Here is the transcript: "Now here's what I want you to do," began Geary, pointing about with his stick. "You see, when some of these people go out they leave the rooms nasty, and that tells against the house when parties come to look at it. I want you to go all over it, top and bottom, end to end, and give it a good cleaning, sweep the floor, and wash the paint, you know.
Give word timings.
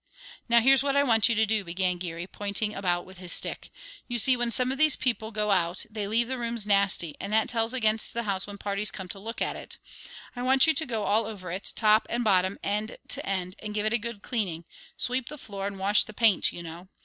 "Now 0.49 0.61
here's 0.61 0.81
what 0.81 0.95
I 0.95 1.03
want 1.03 1.29
you 1.29 1.35
to 1.35 1.45
do," 1.45 1.63
began 1.63 1.99
Geary, 1.99 2.25
pointing 2.25 2.73
about 2.73 3.05
with 3.05 3.19
his 3.19 3.31
stick. 3.31 3.69
"You 4.07 4.17
see, 4.17 4.35
when 4.35 4.49
some 4.49 4.71
of 4.71 4.79
these 4.79 4.95
people 4.95 5.29
go 5.29 5.51
out 5.51 5.85
they 5.91 6.07
leave 6.07 6.27
the 6.27 6.39
rooms 6.39 6.65
nasty, 6.65 7.15
and 7.19 7.31
that 7.33 7.49
tells 7.49 7.71
against 7.71 8.15
the 8.15 8.23
house 8.23 8.47
when 8.47 8.57
parties 8.57 8.89
come 8.89 9.07
to 9.09 9.19
look 9.19 9.43
at 9.43 9.55
it. 9.55 9.77
I 10.35 10.41
want 10.41 10.65
you 10.65 10.73
to 10.73 10.85
go 10.87 11.03
all 11.03 11.27
over 11.27 11.51
it, 11.51 11.71
top 11.75 12.07
and 12.09 12.23
bottom, 12.23 12.57
end 12.63 12.97
to 13.09 13.23
end, 13.23 13.55
and 13.59 13.75
give 13.75 13.85
it 13.85 13.93
a 13.93 13.99
good 13.99 14.23
cleaning, 14.23 14.65
sweep 14.97 15.29
the 15.29 15.37
floor, 15.37 15.67
and 15.67 15.77
wash 15.77 16.03
the 16.03 16.13
paint, 16.13 16.51
you 16.51 16.63
know. 16.63 16.89